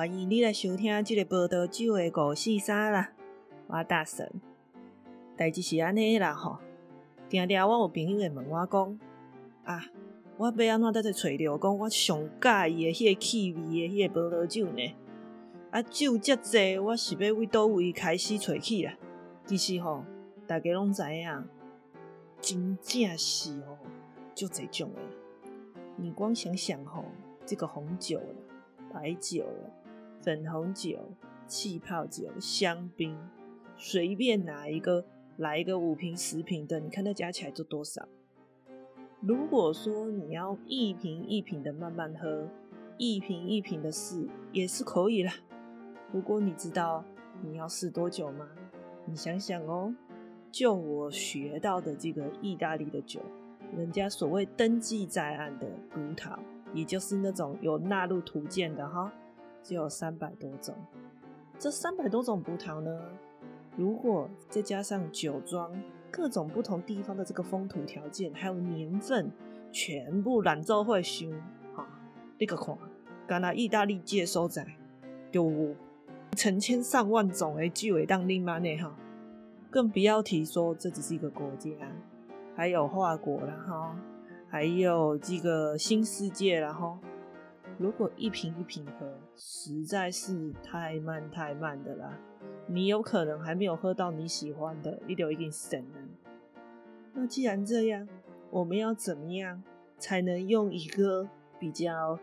[0.00, 3.12] 欢迎你来收听这个报道酒的故事三啦，
[3.66, 4.32] 我大神。
[5.36, 6.56] 代志是安尼啦吼，
[7.28, 8.98] 定定我有朋友会问我讲，
[9.64, 9.84] 啊，
[10.38, 14.96] 我要安怎在这找着讲我上介意的迄个气味的迄个葡萄酒呢？
[15.70, 18.94] 啊，酒遮济，我是要为倒位开始找起啦。
[19.44, 20.02] 其实吼，
[20.46, 21.44] 大家拢知影，
[22.40, 23.76] 真正是吼，
[24.34, 25.50] 就这种诶。
[25.96, 27.04] 你光想想吼，
[27.44, 28.34] 这个红酒了、
[28.94, 29.70] 白酒了、
[30.22, 30.98] 粉红酒、
[31.46, 33.16] 气泡酒、香槟，
[33.76, 35.04] 随便拿一个
[35.36, 38.06] 来一个五瓶、十瓶的，你看那加起来就多少？
[39.20, 42.48] 如果说你要一瓶一瓶的慢慢喝，
[42.98, 45.32] 一瓶一瓶的试也是可以啦。
[46.12, 47.04] 不过你知道
[47.42, 48.48] 你要试多久吗？
[49.06, 49.94] 你想想哦，
[50.50, 53.20] 就我学到的这个意大利的酒，
[53.76, 56.38] 人家所谓登记在案的葡萄，
[56.74, 59.12] 也就是那种有纳入图鉴的哈，
[59.62, 60.74] 只有三百多种。
[61.58, 63.00] 这三百多种葡萄呢，
[63.76, 65.70] 如果再加上酒庄
[66.10, 69.30] 各种不同地方的这个风土条件，还有年份，
[69.72, 71.32] 全部染造会熏
[71.74, 71.86] 哈，
[72.38, 72.76] 那个看，
[73.26, 74.66] 刚才意大利界收在
[75.32, 75.74] 有。
[76.36, 78.96] 成千上万种诶，具为当令嘛呢哈，
[79.68, 81.70] 更不要提说这只是一个国家，
[82.54, 83.96] 还有法国啦哈，
[84.48, 86.98] 还有这个新世界啦哈。
[87.80, 92.12] 如果一瓶一瓶喝，实在是太慢太慢的啦，
[92.66, 95.98] 你有可能还没有喝到你喜欢的，一流一定神了。
[97.14, 98.06] 那既然这样，
[98.50, 99.62] 我们要怎么样
[99.96, 101.26] 才能用一个
[101.58, 102.18] 比较？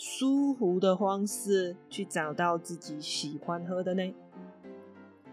[0.00, 4.14] 舒服的方式去找到自己喜欢喝的呢？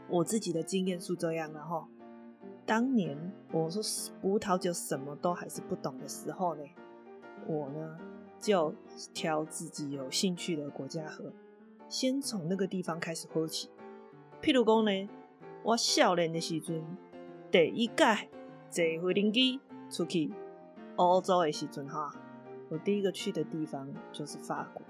[0.10, 1.88] 我自己的经验是这样的哈。
[2.66, 3.16] 当年
[3.52, 3.80] 我说
[4.20, 6.64] 葡萄酒什么都还是不懂的时候呢，
[7.45, 8.00] 我呢
[8.46, 8.72] 就
[9.12, 11.33] 挑自己有兴趣的国家喝，
[11.89, 13.72] 先从那个地方开始喝起。
[14.39, 15.10] 譬如讲呢，
[15.64, 16.84] 我少年的时阵，
[17.50, 18.30] 第一届
[18.70, 20.32] 坐飞行机出去
[20.95, 22.14] 欧洲的时阵哈。
[22.70, 24.84] 我第一个去的地方就是法国，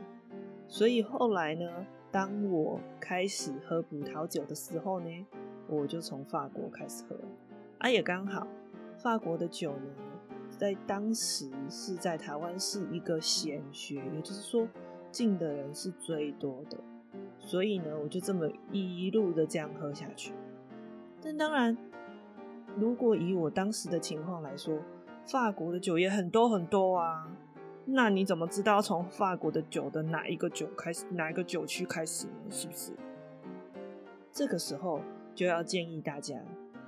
[0.68, 1.66] 所以后来呢，
[2.12, 5.26] 当我开始喝葡萄酒的时候呢，
[5.70, 7.16] 我就从法国开始喝。
[7.78, 8.46] 啊，也刚好，
[8.98, 9.88] 法国的酒呢，
[10.58, 14.68] 在当时是在台湾是一个显学，也就是说
[15.12, 16.78] 进的人是最多的，
[17.40, 20.34] 所以呢，我就这么一路的这样喝下去。
[21.22, 21.78] 但当然，
[22.78, 24.80] 如果以我当时的情况来说，
[25.26, 27.28] 法国的酒也很多很多啊。
[27.88, 32.34] 那你怎么知道从法国的酒的哪一个酒开始，哪一个酒区开始呢？
[32.50, 32.92] 是不是？
[34.32, 35.02] 这个时候
[35.36, 36.36] 就要建议大家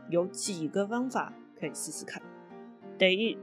[0.10, 2.22] 有几个方法可以试试看。
[2.98, 3.38] 第一，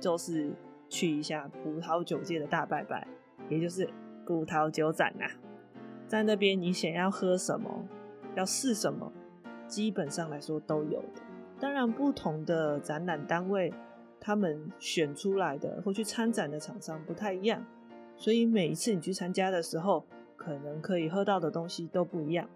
[0.00, 0.52] 就是
[0.88, 3.06] 去一下葡萄酒界的大拜拜，
[3.48, 3.88] 也就是
[4.26, 5.26] 葡萄酒展呐。
[6.06, 7.86] 在那边，你想要喝什么，
[8.34, 9.12] 要试什么，
[9.66, 11.22] 基本上来说都有的。
[11.60, 13.72] 当然，不同的展览单位。
[14.20, 17.64] 他们选出来的或去参展的厂商不太一样，
[18.16, 20.04] 所以每一次你去参加的时候，
[20.36, 22.50] 可能可以喝到的东西都不一样。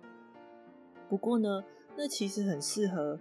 [1.08, 1.62] 不过呢，
[1.96, 3.16] 那其实很适合，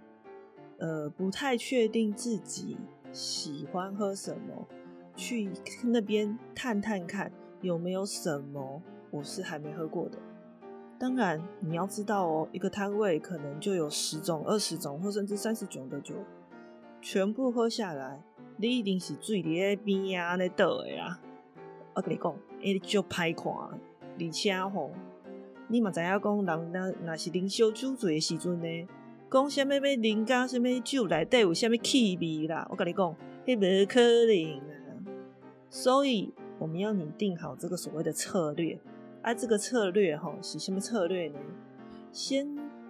[0.78, 2.76] 呃，不太确定自己
[3.12, 4.66] 喜欢喝什么，
[5.14, 5.50] 去
[5.84, 7.30] 那边探探看
[7.60, 10.18] 有没有什么我是还没喝过的。
[10.98, 16.14] 当然，你要知道哦，一个摊位可能就有十种、二十种或甚至三十种的酒，
[17.00, 18.22] 全部喝下来。
[18.56, 21.18] 你一定是醉伫咧边啊，安尼倒的啦！
[21.94, 24.90] 我跟你讲，哎，就歹看，而且吼，
[25.68, 28.88] 你嘛知影讲人那那是啉烧酒醉的时阵呢，
[29.32, 32.68] 讲虾米要啉甲虾米酒内底有虾米气味啦？
[32.70, 33.16] 我跟你讲，
[33.46, 35.00] 迄无可能啊！
[35.70, 38.78] 所以我们要拟定好这个所谓的策略，
[39.22, 41.38] 啊，这个策略吼是什么策略呢？
[42.12, 42.46] 先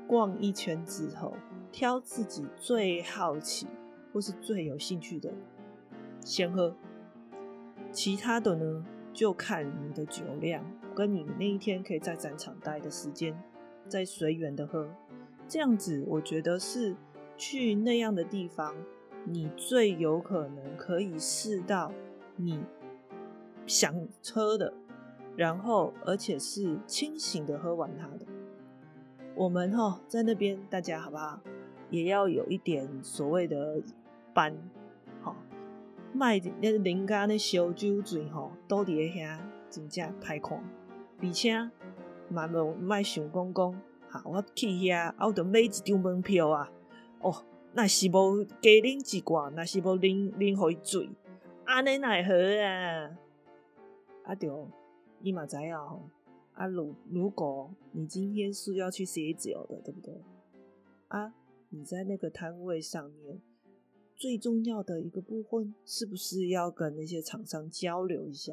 [0.09, 1.33] 逛一圈之后，
[1.71, 3.69] 挑自己最好奇
[4.13, 5.33] 或是最有兴趣的。
[6.25, 6.75] 先喝，
[7.93, 13.41] 其他的呢就看你的酒量，跟你那一天可以在展场待的时间，
[13.87, 14.93] 再随缘的喝。
[15.53, 16.97] 这样子，我觉得是
[17.37, 18.75] 去那样的地方，
[19.27, 21.93] 你最有可能可以试到
[22.37, 22.65] 你
[23.67, 23.95] 想
[24.33, 24.73] 喝的，
[25.37, 28.25] 然后而且是清醒的喝完它的。
[29.35, 31.39] 我们哈在那边，大家好不好？
[31.91, 33.83] 也要有一点所谓的
[34.33, 34.57] 班。
[36.15, 39.39] 卖那人家那小酒嘴吼，都伫遐
[39.69, 40.65] 真正歹看，
[41.21, 41.71] 而且
[42.31, 43.83] 嘛无卖想讲讲，
[44.13, 46.71] 哈，我去遐，我着买一张门票啊，
[47.23, 47.35] 哦，
[47.73, 51.09] 那是无加啉一罐，那是无啉啉互伊醉，
[51.65, 53.19] 安尼奈何啊？
[54.25, 54.69] 啊着，
[55.23, 56.03] 伊嘛知影吼，
[56.53, 60.15] 啊，如如果你今天是要去写酒的，对不对？
[61.09, 61.33] 啊，
[61.71, 63.41] 你在那个摊位上面
[64.15, 68.53] 最重要的一个部分，是不是要跟那些厂商交流一下？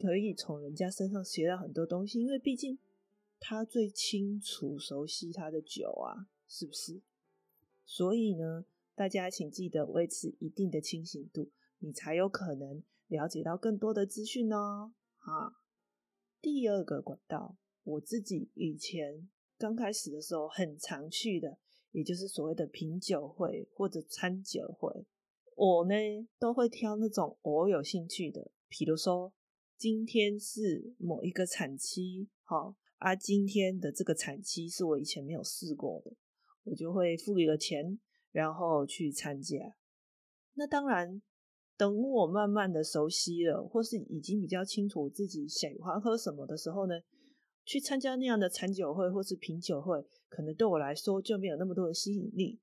[0.00, 2.78] 可以从人家身上学到很多东西，因为毕竟
[3.44, 7.02] 他最清楚、熟悉他的酒啊，是不是？
[7.84, 11.50] 所以呢，大家请记得维持一定的清醒度，
[11.80, 14.94] 你才有可能了解到更多的资讯哦。
[15.18, 15.56] 哈，
[16.40, 19.28] 第二个管道，我自己以前
[19.58, 21.58] 刚开始的时候很常去的，
[21.90, 25.04] 也就是所谓的品酒会或者餐酒会，
[25.56, 25.94] 我呢
[26.38, 29.32] 都会挑那种我有兴趣的，比如说
[29.76, 36.12] 今天是某一个产期，好啊，今天的这个产期是我以前没有试过的，
[36.64, 37.98] 我就会付一个钱，
[38.30, 39.58] 然后去参加。
[40.54, 41.22] 那当然。
[41.74, 46.94] 等我慢慢的熟悉了，或是已经比较清楚自己喜欢喝什么的时候呢，
[47.64, 52.60] 去参加那样的餐酒会或是品酒会，可能对我来说就没有那么多的吸引力。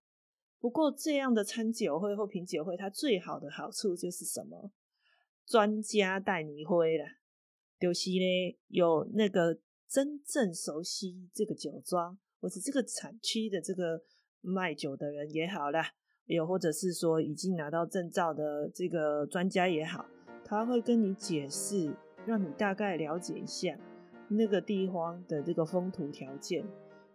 [0.59, 4.71] 不过这样的餐酒会或品酒会，它最好的好处就是什么？
[5.45, 7.03] 专家带你会了，
[7.77, 9.59] 就是呢有那个
[9.89, 14.03] 真正熟悉这个酒庄或是这个产区的这个
[14.41, 15.83] 卖酒的人也好啦。
[16.27, 20.05] 又或者是说已经拿到证照的这个专家也好，
[20.45, 21.91] 他会跟你解释，
[22.23, 23.75] 让你大概了解一下
[24.27, 26.63] 那个地方的这个风土条件，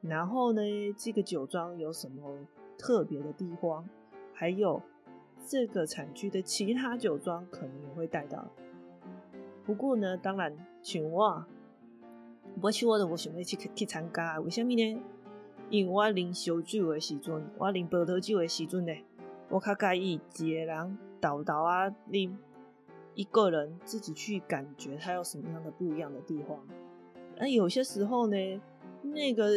[0.00, 0.60] 然后呢，
[0.98, 2.44] 这个酒庄有什么
[2.76, 3.88] 特别的地方，
[4.32, 4.82] 还有
[5.46, 8.50] 这个产区的其他酒庄可能也会带到。
[9.64, 11.46] 不过呢，当然，像我，
[12.60, 15.02] 我去我的我想要去去参加，为什么呢？
[15.70, 18.92] 因为我啉烧酒的时阵，我啉葡萄酒的时阵呢，
[19.48, 22.30] 我较介意一个人倒倒啊啉，
[23.14, 26.58] 一个人自己去感觉它有什么样的不一样的地方。
[27.36, 28.36] 那有些时候呢，
[29.02, 29.50] 那个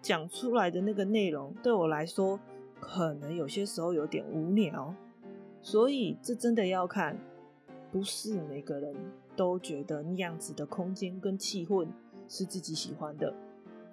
[0.00, 2.38] 讲出来的那个内容对我来说，
[2.78, 4.94] 可能有些时候有点无聊，
[5.62, 7.18] 所以这真的要看，
[7.90, 8.94] 不是每个人
[9.34, 11.88] 都觉得那样子的空间跟气氛
[12.28, 13.34] 是自己喜欢的。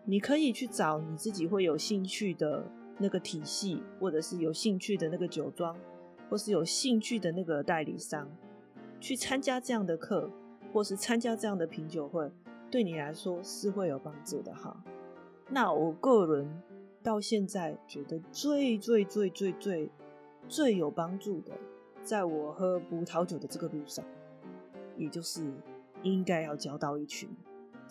[0.06, 2.66] 你可以去找你自己会有兴趣的
[2.98, 5.78] 那个体系，或者是有兴趣的那个酒庄，
[6.30, 8.28] 或是有兴趣的那个代理商，
[9.00, 10.30] 去参加这样的课，
[10.74, 12.32] 或是参加这样的品酒会，
[12.72, 14.84] 对你来说是会有帮助的哈。
[15.50, 16.62] 那我个人
[17.04, 19.92] 到现在觉得最最最最最
[20.48, 21.52] 最有帮助的，
[22.04, 24.04] 在我喝葡萄酒的这个路上，
[24.98, 25.46] 也就是
[26.02, 27.30] 应该要交到一群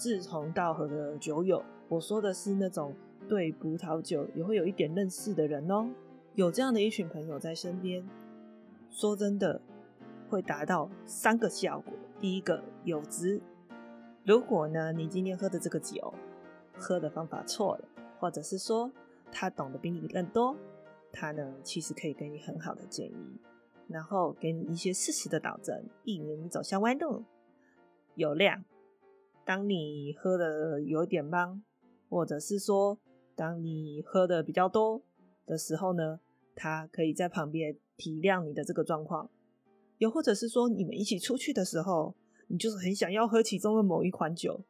[0.01, 1.63] 志同道合的酒友。
[1.89, 2.95] 我说的是那种
[3.29, 5.91] 对葡萄酒也会有一点认识的人哦，
[6.35, 8.09] 有这样的一群朋友在身边，
[8.89, 9.61] 说真的
[10.31, 11.93] 会达到三个效果。
[12.19, 13.43] 第一个有值，
[14.25, 16.15] 如果呢你今天喝的这个酒
[16.73, 17.85] 喝的方法错了，
[18.19, 18.91] 或者是说
[19.31, 20.57] 他懂得比你更多，
[21.13, 23.39] 他呢其实可以给你很好的建议，
[23.87, 27.25] 然后给你一些事实的导正，避免你走向歪路。
[28.15, 28.65] 有量，
[29.51, 31.61] 当你喝的有点懵。
[32.09, 32.99] 或者是说，
[33.37, 35.03] 当你喝的比较多
[35.47, 36.19] 的时候呢，
[36.57, 39.29] 他可以在旁边体谅你的这个状况；
[39.99, 42.17] 又或者是说，你们一起出去的时候，
[42.49, 44.65] 你就是很想要喝其中的某一款酒，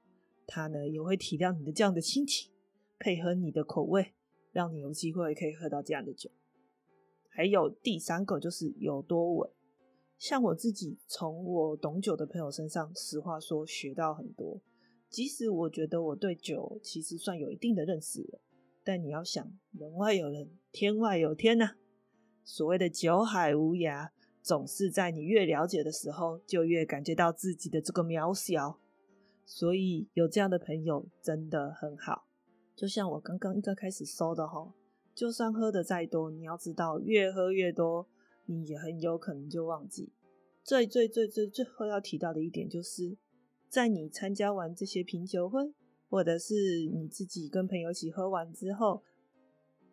[0.47, 2.53] 他呢也会体谅你的这样的心情，
[2.99, 4.13] 配合你的口味，
[4.53, 6.31] 让你有机会可以喝到这样的酒。
[7.31, 9.51] 还有第三个就是有多稳，
[10.19, 14.61] 像我自己从我懂酒的朋友身上，实话说学到很多。
[15.11, 18.41] 即使我觉得我对酒其实算有一定的认识了，
[18.85, 21.73] 但你要想，人外有人，天外有天呐。
[22.45, 28.79] 所谓的酒海无涯，总是在你越了解的时候，就越感觉到自己的这个渺小。
[29.45, 32.29] 所以有这样的朋友真的很好。
[32.77, 34.73] 就像我刚刚一个开始说的哈，
[35.13, 38.07] 就算喝的再多，你要知道，越喝越多，
[38.47, 40.13] 你也很有可能就忘记。
[40.63, 43.17] 最最最最最后要提到的一点就是。
[43.71, 45.73] 在你参加完这些品酒会，
[46.09, 46.55] 或者是
[46.93, 49.05] 你自己跟朋友一起喝完之后，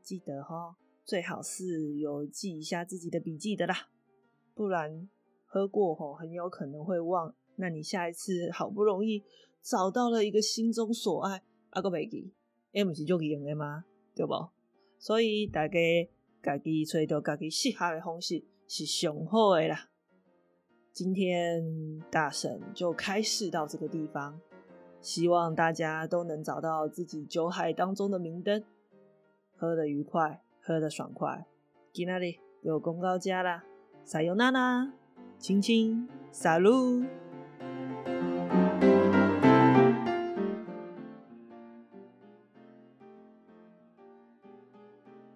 [0.01, 3.89] 记得哈，最好是有记一下自己的笔记的啦，
[4.55, 5.07] 不然
[5.46, 7.36] 喝过后很有可能会忘。
[7.57, 9.24] 那你下一次好不容易
[9.62, 12.34] 找到了一个心中所爱，阿个袂记，
[12.74, 13.86] 哎，不是就用的吗？
[14.15, 14.34] 对不？
[14.98, 15.77] 所以大家
[16.41, 19.91] 家己找到家己适合的方式是上好的啦。
[20.97, 21.63] 今天
[22.09, 24.41] 大神就开示到这个地方，
[24.99, 28.63] 希望大家都能找到自己酒海当中的明灯，
[29.55, 31.45] 喝得愉快，喝得爽快。
[31.93, 33.63] 今那里有公告家啦，
[34.03, 34.91] 撒有娜娜，
[35.37, 37.03] 亲亲，撒路。